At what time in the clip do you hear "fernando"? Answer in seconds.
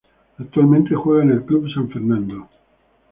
1.89-2.49